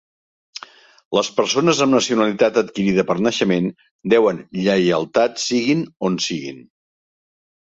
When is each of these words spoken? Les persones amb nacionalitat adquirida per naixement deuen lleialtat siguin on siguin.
Les 1.17 1.27
persones 1.39 1.81
amb 1.85 1.93
nacionalitat 1.95 2.57
adquirida 2.61 3.05
per 3.11 3.17
naixement 3.27 3.69
deuen 4.15 4.41
lleialtat 4.63 5.39
siguin 5.45 5.85
on 6.11 6.19
siguin. 6.29 6.67